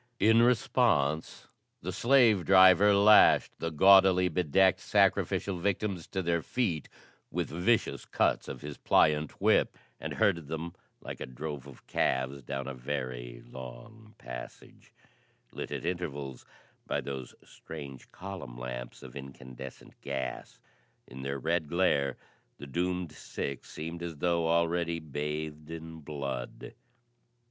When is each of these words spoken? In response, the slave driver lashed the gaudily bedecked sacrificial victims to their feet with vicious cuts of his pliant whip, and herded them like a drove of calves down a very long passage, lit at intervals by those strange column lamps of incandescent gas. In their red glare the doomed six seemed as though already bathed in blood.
In 0.19 0.41
response, 0.41 1.47
the 1.83 1.91
slave 1.91 2.43
driver 2.43 2.91
lashed 2.95 3.51
the 3.59 3.69
gaudily 3.69 4.29
bedecked 4.29 4.79
sacrificial 4.79 5.59
victims 5.59 6.07
to 6.07 6.23
their 6.23 6.41
feet 6.41 6.89
with 7.29 7.51
vicious 7.51 8.03
cuts 8.05 8.47
of 8.47 8.61
his 8.61 8.77
pliant 8.79 9.39
whip, 9.39 9.77
and 9.99 10.13
herded 10.15 10.47
them 10.47 10.73
like 11.01 11.19
a 11.19 11.27
drove 11.27 11.67
of 11.67 11.85
calves 11.85 12.41
down 12.41 12.65
a 12.67 12.73
very 12.73 13.43
long 13.45 14.15
passage, 14.17 14.91
lit 15.51 15.71
at 15.71 15.85
intervals 15.85 16.47
by 16.87 16.99
those 16.99 17.35
strange 17.43 18.11
column 18.11 18.57
lamps 18.57 19.03
of 19.03 19.15
incandescent 19.15 20.01
gas. 20.01 20.57
In 21.05 21.21
their 21.21 21.37
red 21.37 21.69
glare 21.69 22.17
the 22.57 22.65
doomed 22.65 23.11
six 23.11 23.69
seemed 23.69 24.01
as 24.01 24.17
though 24.17 24.47
already 24.47 24.99
bathed 24.99 25.69
in 25.69 25.99
blood. 25.99 26.73